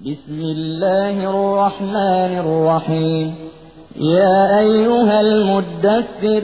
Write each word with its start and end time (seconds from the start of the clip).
بسم 0.00 0.40
الله 0.48 1.16
الرحمن 1.30 2.32
الرحيم 2.38 3.34
يا 3.96 4.58
أيها 4.58 5.20
المدثر 5.20 6.42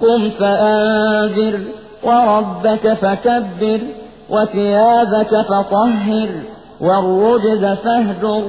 قم 0.00 0.30
فأنذر 0.30 1.60
وربك 2.04 2.84
فكبر 2.94 3.80
وثيابك 4.30 5.32
فطهر 5.42 6.30
والرجز 6.80 7.64
فاهجر 7.76 8.42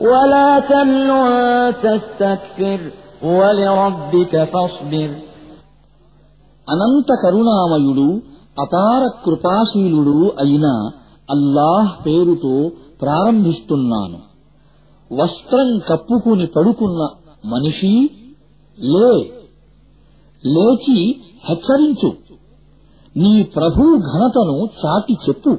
ولا 0.00 0.58
تمنن 0.62 1.72
تستكثر 1.84 2.80
ولربك 3.22 4.34
فاصبر 4.52 5.10
అనంత 6.68 7.10
కరుణామయుడు 7.22 8.06
అపార 8.58 9.02
కృపాశీలుడు 9.24 10.18
అయిన 10.42 10.66
అల్లాహ్ 11.28 11.90
పేరుతో 12.06 12.54
ప్రారంభిస్తున్నాను. 13.01 14.19
వస్త్రం 15.21 15.79
కప్పుకుని 15.79 16.47
పడుకున్న 16.47 17.07
మనిషి 17.45 18.09
లే. 18.79 19.33
లేచి 20.45 21.21
హెచ్చరించు. 21.45 22.13
నీ 23.17 23.43
ప్రభు 23.43 23.97
ఘనతను 23.97 24.69
చాటి 24.85 25.13
చెప్పు. 25.13 25.57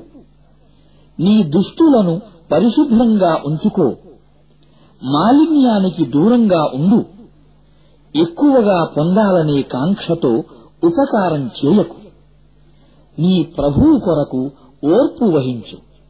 నీ 1.21 1.43
దుస్తులను 1.43 2.21
పరిశుభ్రంగా 2.53 3.43
ఉంచుకో. 3.47 3.93
మాలిన్యానికి 5.03 6.07
దూరంగా 6.07 6.71
ఉండు. 6.75 7.05
ఎక్కువగా 8.19 8.85
పొందాలనే 8.85 9.63
కాంక్షతో 9.63 10.31
ఉపకారం 10.85 11.47
చేయకు. 11.47 11.97
నీ 13.19 13.43
ప్రభువు 13.43 13.99
కొరకు 13.99 14.51
ఓర్పు 14.85 15.25
వహించు. 15.25 15.90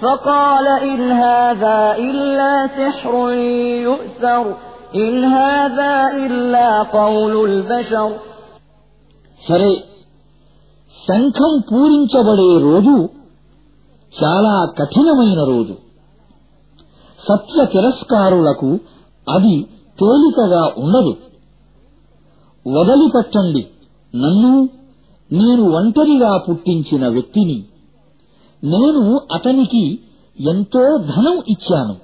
فقال 0.00 0.66
إن 0.84 1.00
هذا 1.24 1.78
إلا 2.00 2.52
سحر 2.70 3.12
يؤثر 3.82 4.44
إن 4.96 5.12
هذا 5.36 5.94
إلا 6.16 6.68
قول 6.90 7.34
البشر 7.50 8.08
సరే 9.40 9.72
శంఖం 10.94 11.52
పూరించబడే 11.68 12.52
రోజు 12.66 12.94
చాలా 14.12 14.54
కఠినమైన 14.78 15.40
రోజు 15.52 15.74
సత్య 17.18 17.58
తిరస్కారులకు 17.72 18.70
అది 19.26 19.54
తేలికగా 19.98 20.62
ఉండదు 20.82 21.12
వదిలిపెట్టండి 22.66 23.62
నన్ను 24.14 24.52
నేను 25.30 25.64
ఒంటరిగా 25.78 26.32
పుట్టించిన 26.46 27.04
వ్యక్తిని 27.08 27.58
నేను 28.65 29.21
అతనికి 29.33 29.99
ఎంతో 30.39 30.97
ధనం 30.97 31.43
ఇచ్చాను. 31.47 31.95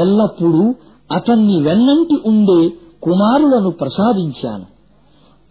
ఎల్లప్పుడూ 0.00 0.74
అతన్ని 1.12 1.62
వెన్నంటి 1.62 2.28
ఉండే 2.28 2.68
కుమారులను 3.02 3.70
ప్రసాదించాను. 3.70 4.64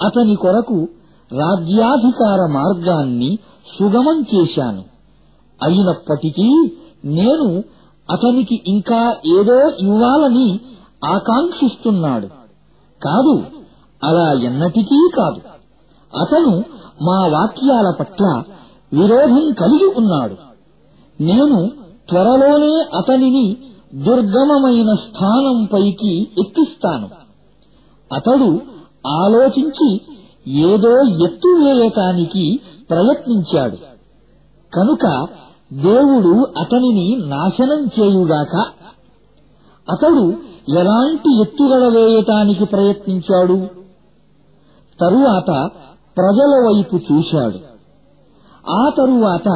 అతని 0.05 0.35
కొరకు 0.35 0.87
రాజ్యాధికార 1.31 2.39
మార్గాన్ని 2.51 3.37
సుగమం 3.79 4.25
చేశాను. 4.35 4.83
అయినప్పటికీ 5.63 6.71
నేను 7.05 7.63
అతనికి 8.11 8.63
ఇంకా 8.67 9.17
ఏదో 9.39 9.69
ఇవ్వాలని 9.69 10.59
ఆకాంక్షిస్తున్నాడు. 11.05 12.27
కాదు 13.03 13.43
అలా 14.03 14.33
ఎన్నటికీ 14.33 15.09
కాదు. 15.17 15.41
అతను 16.21 16.63
మా 17.01 17.27
వాక్యాల 17.27 17.93
పట్ల 17.99 18.43
విరోధం 18.93 19.51
కలిగి 19.51 19.93
ఉన్నాడు. 19.97 20.35
నేను 21.23 21.71
త్వరలోనే 22.09 22.97
అతనిని 22.97 23.57
దుర్గమమైన 23.95 24.93
స్థానంపైకి 24.93 26.27
ఎక్కిస్తాను. 26.39 27.09
అతడు 28.13 28.61
ఆలోచించి 29.07 30.01
ఏదో 30.47 31.01
ఎత్తు 31.25 31.47
వేయటానికి 31.47 32.59
ప్రయత్నించాడు. 32.89 33.75
కనుక 34.73 35.27
దేవుడు 35.73 36.47
అతనిని 36.57 37.17
నాశనం 37.25 37.85
చేయుగాక 37.85 38.55
అతడు 39.91 40.33
ఎలాంటి 40.79 41.41
ఎత్తుగడ 41.41 41.83
వేయటానికి 41.83 42.65
ప్రయత్నించాడు? 42.65 43.67
తరువాత 44.99 45.69
ప్రజల 46.17 46.67
వైపు 46.67 46.95
చూశాడు. 46.95 47.74
ఆ 48.72 48.82
తరువాత 48.98 49.48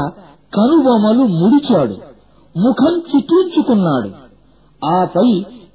కనుబొమలు 0.52 1.24
ముడిచాడు 1.38 1.96
ముఖం 2.54 2.94
చిట్లించుకున్నాడు 3.10 4.10
ఆపై 4.82 5.28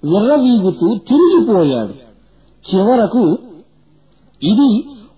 విర్రవీగుతూ 0.03 0.88
తిరిగిపోయాడు 1.09 1.96
చివరకు 2.66 3.24
ఇది 4.42 4.70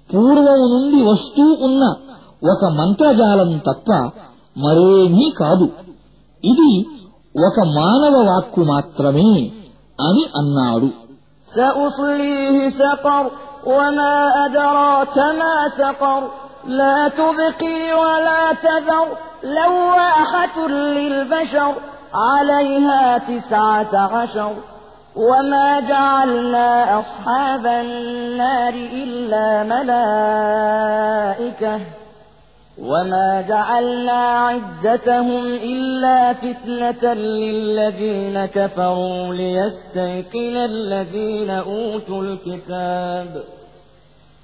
పూర్వం 0.10 0.62
నుండి 0.74 1.00
వస్తూ 1.10 1.46
ఉన్న 1.68 1.84
ఒక 2.44 2.66
మంత్రజాలం 2.80 3.52
తప్ప 3.68 3.90
మరేమీ 4.56 5.28
కాదు 5.42 5.68
ఇది 6.44 6.72
ఒక 7.40 7.60
మానవ 7.78 8.16
వాక్కు 8.30 8.64
మాత్రమే 8.72 9.32
అని 10.00 10.26
అన్నాడు 10.40 10.90
سأصليه 11.50 12.58
سقر 12.72 13.26
وما 13.68 14.16
أدراك 14.38 15.18
ما 15.40 15.56
سقر 15.72 16.22
لا 16.67 17.09
تبقي 17.09 17.93
ولا 17.93 18.53
تذر 18.63 19.09
لواحة 19.43 20.69
للبشر 20.69 21.75
عليها 22.15 23.19
تسعة 23.19 23.97
عشر. 23.97 24.53
وما 25.17 25.81
جعلنا 25.81 27.01
أصحاب 27.01 27.67
النار 27.67 28.75
إلا 28.75 29.63
ملائكة. 31.43 31.81
وما 32.83 33.45
جعلنا 33.49 34.13
عدتهم 34.13 35.47
إلا 35.47 36.33
فتنة 36.33 37.13
للذين 37.15 38.47
كفروا 38.47 39.35
ليستيقن 39.35 40.57
الذين 40.57 41.51
أوتوا 41.51 42.23
الكتاب. 42.23 43.43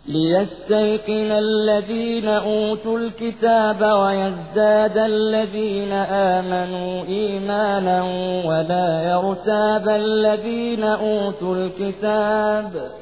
ليستيقن 0.06 1.32
الذين 1.32 2.28
أوتوا 2.28 2.98
الكتاب 2.98 3.82
ويزداد 3.82 4.98
الذين 4.98 5.92
آمنوا 5.92 7.04
إيمانا 7.04 8.02
ولا 8.46 9.02
يرتاب 9.02 9.88
الذين 9.88 10.84
أوتوا 10.84 11.54
الكتاب 11.54 13.01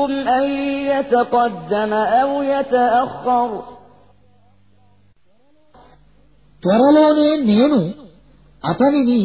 منكم 0.00 0.10
أن 0.30 0.44
يتقدم 0.90 1.92
أو 1.92 2.30
يتأخر 2.44 3.50
త్వరలోనే 6.62 7.30
నేను 7.48 7.80
అతనిని 8.64 9.20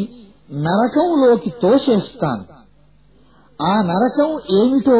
నరకంలోకి 0.64 1.50
తోసేస్తాను 1.62 2.44
ఆ 3.60 3.72
నరకం 3.88 4.30
ఏమిటో 4.58 4.98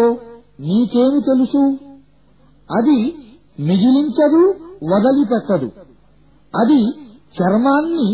నీకేమి 0.66 1.20
తెలుసు 1.28 1.62
అది 2.70 2.98
మిగిలించదు 3.58 4.42
వదిలిపెట్టదు 4.92 5.68
అది 6.54 6.80
చర్మాన్ని 7.34 8.08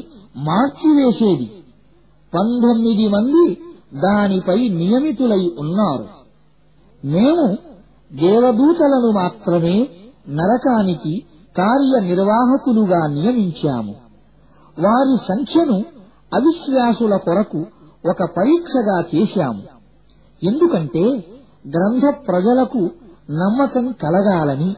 మార్చివేసేది 0.48 1.48
పంతొమ్మిది 2.32 3.06
మంది 3.08 3.44
దానిపై 4.02 4.58
నియమితులై 4.80 5.42
ఉన్నారు 5.62 6.06
మేము 7.05 7.57
దేవదూతలను 8.13 9.11
మాత్రమే 9.11 9.89
నరకానికి 10.29 11.23
కార్యనిర్వాహకులుగా 11.57 13.07
నియమించాము. 13.07 13.95
వారి 14.79 15.17
సంఖ్యను 15.17 15.79
అవిశ్వాసుల 16.33 17.15
కొరకు 17.15 17.65
ఒక 18.09 18.29
పరీక్షగా 18.37 19.03
చేశాము. 19.15 19.63
ఎందుకంటే 20.43 21.03
గ్రంథ 21.67 22.15
ప్రజలకు 22.27 22.89
నమ్మకం 23.31 23.91
కలగాలని 23.91 24.75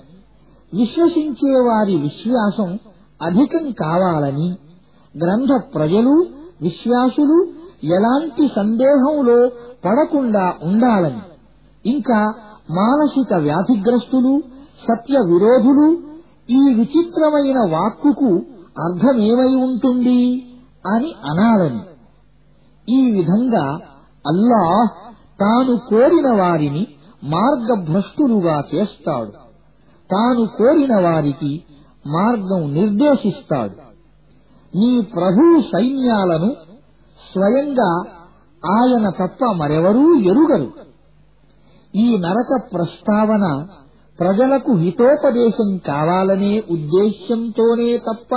విశ్వసించే 0.73 1.59
వారి 1.59 1.95
విశ్వాసం 1.97 2.79
అధికం 3.21 3.71
కావాలని 3.71 4.57
గ్రంథ 5.17 5.61
ప్రజలు 5.73 6.25
విశ్వాసులు 6.61 7.47
ఎలాంటి 7.83 8.47
సందేహంలో 8.47 9.47
పడకుండా 9.85 10.53
ఉండాలని 10.63 11.21
ఇంకా 11.85 12.33
మానసిక 12.71 13.33
వ్యాధిగ్రస్తులు 13.33 14.39
సత్య 14.87 15.17
విరోధులు 15.17 15.97
ఈ 16.49 16.73
విచిత్రమైన 16.73 17.71
వాక్కుకు 17.71 18.35
అర్థమేమై 18.79 19.55
ఉంటుంది 19.55 20.51
అని 20.87 21.15
అనాలని. 21.25 21.81
ఈ 22.89 23.11
విధంగా 23.11 23.79
అల్లాహ్ 24.27 24.87
తాను 25.39 25.77
కోరిన 25.77 26.41
వారిని 26.41 26.87
మార్గభ్రష్టులుగా 27.23 28.63
చేస్తాడు. 28.75 29.31
తాను 30.11 30.45
కోరిన 30.45 31.03
వారికి 31.03 31.63
మార్గం 32.07 32.73
నిర్దేశిస్తాడు. 32.73 33.85
నీ 34.77 35.01
ప్రభు 35.01 35.61
సైన్యాలను 35.61 36.55
స్వయంగా 37.33 38.03
ఆయన 38.71 39.09
తప్ప 39.09 39.45
మరెవరూ 39.45 40.19
ఎరుగరు. 40.19 40.71
ఈ 41.95 42.17
నరక 42.17 42.73
ప్రస్తావన 42.73 43.67
ప్రజలకు 44.19 44.71
హితోపదేశం 44.71 45.77
కావాలనే 45.77 46.63
ఉద్దేశ్యంతోనే 46.71 47.97
తప్ప 47.97 48.35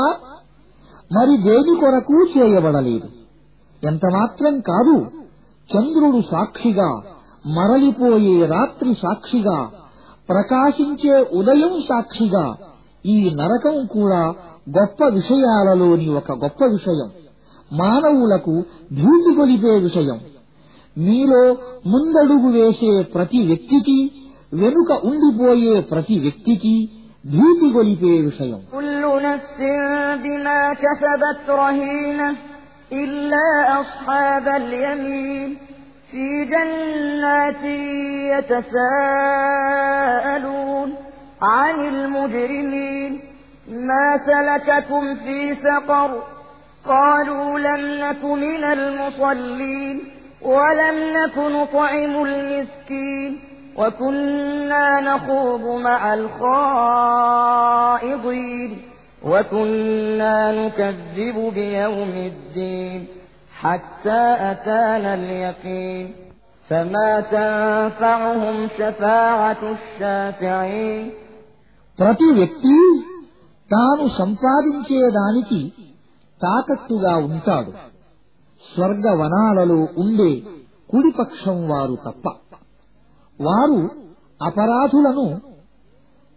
మరి 1.12 1.36
దేని 1.36 1.80
కొరకు 1.80 2.26
చేయబడలేదు? 2.38 3.08
ఎంతమాత్రం 3.86 4.60
కాదు. 4.60 5.06
చంద్రుడు 5.76 6.22
సాక్షిగా 6.30 7.02
మరలిపోయే 7.46 8.46
రాత్రి 8.46 8.94
సాక్షిగా 8.94 9.70
ప్రకాశించే 10.28 11.26
ఉదయం 11.34 11.82
సాక్షిగా 11.88 12.56
ఈ 13.06 13.30
నరకం 13.30 13.86
కూడా 13.86 14.34
గొప్ప 14.78 15.04
విషయాలలోని 15.04 16.08
ఒక 16.08 16.32
గొప్ప 16.32 16.64
విషయం. 16.64 17.10
మానవులకు 17.72 18.50
భీతి 18.92 19.36
కొలిపే 19.36 19.78
విషయం. 19.78 20.20
మీలో 20.97 21.43
ముందడుగు 21.91 22.49
వేసే 22.55 22.91
ప్రతి 23.13 23.39
వ్యక్తికి 23.49 23.97
వెనుక 24.53 24.89
ఉండిపోయే 25.09 25.75
ప్రతి 25.91 26.15
వ్యక్తికి 26.25 26.75
భీతి 27.33 27.67
గొలిపే 27.75 28.13
విషయం 28.29 28.59
كل 28.75 29.01
نفس 29.27 29.59
بما 30.23 30.59
كسبت 30.73 31.45
رهينة 31.61 32.29
إلا 32.93 33.45
أصحاب 33.81 34.45
اليمين 34.61 35.49
في 36.11 36.25
جنات 36.45 37.63
يتساءلون 39.63 40.89
عن 41.41 41.75
المجرمين 41.85 43.11
ما 43.69 44.17
سلككم 44.27 45.15
في 45.15 45.55
سقر 45.57 46.11
قالوا 46.85 47.59
لم 47.59 47.81
نك 48.03 48.23
من 48.23 48.63
المصلين 48.67 49.95
ولم 50.41 50.97
نك 51.17 51.35
نطعم 51.37 52.13
المسكين 52.25 53.31
وكنا 53.77 54.99
نخوض 54.99 55.81
مع 55.81 56.01
الخائضين 57.43 58.81
وكنا 59.25 60.51
نكذب 60.51 61.37
بيوم 61.53 62.09
الدين 62.31 63.07
حتى 63.61 64.21
أتانا 64.51 65.13
اليقين 65.13 66.05
فما 66.69 67.19
تنفعهم 67.33 68.55
شفاعة 68.77 69.61
الشافعين 69.75 71.05
ప్రతి 71.99 72.27
వ్యక్తి 72.37 72.75
తాను 73.69 74.05
సంపాదించేదానికి 74.19 75.59
తాకట్టుగా 76.41 77.11
ఉంటాడు 77.25 77.71
స్వర్గవనాలలో 78.62 79.88
ఉండే 79.98 80.42
కుడిపక్షం 80.90 81.68
వారు 81.68 81.98
తప్ప. 82.06 82.28
వారు 83.40 83.90
అపరాధులను 84.42 85.40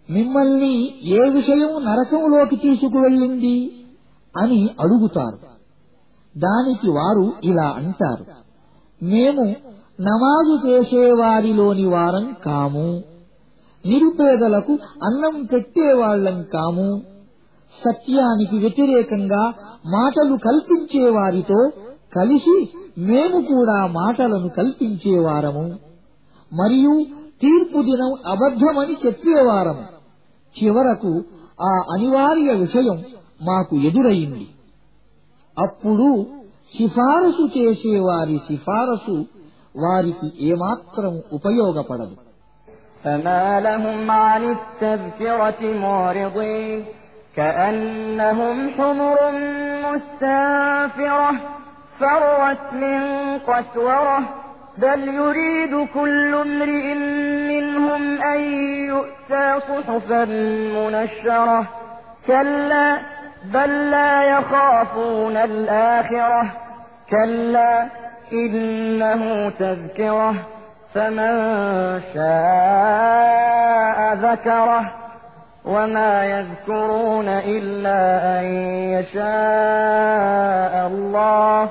మిమ్మల్ని 0.09 1.01
ఏ 1.03 1.29
విషయం 1.29 1.83
నరకంలోకి 1.83 2.55
తీసుకువెళ్ళింది 2.55 3.85
అని 4.37 4.69
అడుగుతారు. 4.81 5.39
దానికి 6.39 6.89
వారు 6.89 7.33
ఇలా 7.43 7.67
అంటారు. 7.67 8.25
మేము 9.03 9.55
నమాజు 10.01 10.67
చేసేవారిలోని 10.67 11.85
వారం 11.85 12.35
కాము. 12.45 13.03
నిరుపేదలకు 13.85 14.71
అన్నం 15.03 15.43
పెట్టేవాళ్ళం 15.43 16.43
కాము. 16.43 17.01
సత్యానికి 17.85 18.57
వ్యతిరేకంగా 18.57 19.53
మాటలు 19.87 20.35
కల్పించేవారితో 20.35 21.71
కలిసి 22.12 22.56
మేము 23.08 23.38
కూడా 23.50 23.78
మాటలను 23.96 24.48
కల్పించేవారము 24.58 25.64
మరియు 26.52 26.94
తీర్పు 27.42 27.78
దినం 27.82 28.12
అబద్ధమని 28.26 28.94
చెప్పేవారము 29.04 29.84
చివరకు 30.56 31.12
ఆ 31.60 31.72
అనివార్య 31.94 32.50
విషయం 32.64 32.98
మాకు 33.42 33.74
ఎదురయింది 33.88 34.46
అప్పుడు 35.56 36.08
సిఫారసు 36.70 37.44
చేసేవారి 37.56 38.38
సిఫారసు 38.48 39.16
వారికి 39.74 40.28
ఏమాత్రం 40.50 41.12
ఉపయోగపడదు 41.32 42.16
فما 43.04 43.46
لهم 43.60 43.98
عن 44.22 44.42
التذكرة 44.50 45.60
معرضين 45.76 46.78
كأنهم 47.36 48.56
حمر 48.70 49.18
مستنفرة 49.86 51.30
فرت 52.01 52.73
من 52.73 53.01
قسورة 53.39 54.19
بل 54.77 55.07
يريد 55.07 55.87
كل 55.93 56.35
امرئ 56.35 56.93
منهم 57.47 58.21
أن 58.21 58.39
يؤتى 58.87 59.59
صحفا 59.59 60.25
منشرة. 60.75 61.65
كلا 62.27 62.97
بل 63.45 63.91
لا 63.91 64.23
يخافون 64.23 65.37
الآخرة. 65.37 66.51
كلا 67.09 67.87
إنه 68.33 69.49
تذكرة. 69.49 70.35
فمن 70.93 71.31
شاء 72.13 74.13
ذكره 74.13 74.91
وما 75.65 76.25
يذكرون 76.25 77.27
إلا 77.27 78.39
أن 78.39 78.45
يشاء 78.93 80.87
الله. 80.87 81.69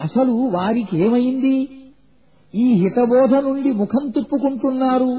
అసలు 0.00 0.32
వారికి 0.32 0.98
ఏమైంది? 0.98 1.68
ఈ 2.54 2.72
హితబోధ 2.72 3.34
నుండి 3.34 3.72
ముఖం 3.72 4.10
తిప్పుకుంటున్నారు. 4.10 5.18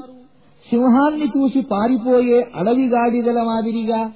సింహాన్ని 0.69 1.25
చూసి 1.25 1.61
పారిపోయే 1.61 2.47
అడవి 2.55 2.87
గాడిదల 2.87 3.43
మాదిరిగా. 3.43 4.11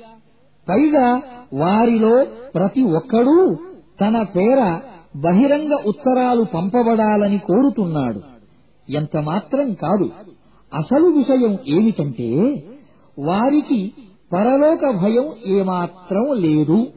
పైగా 0.69 1.21
వారిలో 1.53 2.25
ప్రతి 2.55 2.83
ఒక్కడూ 2.83 3.55
తన 4.01 4.23
పేర 4.23 4.79
బహిరంగ 5.15 5.73
ఉత్తరాలు 5.85 6.43
పంపబడాలని 6.43 7.37
కోరుతున్నాడు. 7.37 8.21
ఎంత 8.91 9.17
మాత్రం 9.17 9.73
కాదు. 9.73 10.09
అసలు 10.73 11.05
విషయం 11.05 11.57
ఏమిటంటే 11.67 12.63
వారికి 13.19 13.93
పరలోక 14.33 14.95
భయం 14.95 15.25
ఏమాత్రం 15.45 16.25
లేదు. 16.33 16.87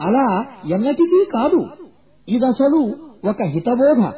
అలా 0.00 0.46
ఎన్నటికీ 0.66 1.24
కాదు. 1.24 1.66
ఇదసలు 2.28 2.94
ఒక 3.24 3.42
హితబోధ. 3.42 4.12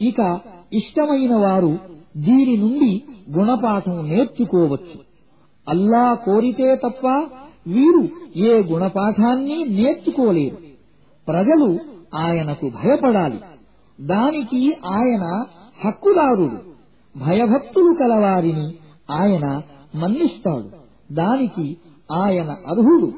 ఇక 0.00 0.40
ఇష్టమైన 0.72 1.34
వారు 1.34 1.78
దీని 2.16 2.56
నుండి 2.56 3.04
గుణపాఠం 3.36 4.08
నేర్చుకోవచ్చు. 4.08 5.00
అల్లా 5.68 6.14
కోరితే 6.14 6.76
తప్ప 6.76 7.06
వీరు 7.66 8.08
ఏ 8.36 8.62
గుణపాఠాన్ని 8.62 9.64
నేర్చుకోలేరు. 9.64 10.56
ప్రజలు 11.28 11.78
ఆయనకు 12.14 12.68
భయపడాలి. 12.68 13.40
దానికి 14.00 14.76
ఆయన 14.86 15.44
హక్కుదారుడు. 15.86 16.70
భయభక్తులు 17.18 17.94
కలవారిని 17.94 18.74
ఆయన 19.10 19.62
మన్నిస్తాడు. 19.94 20.79
දානිති 21.10 21.66
ආයන 22.10 22.50
අරුහුරු. 22.64 23.08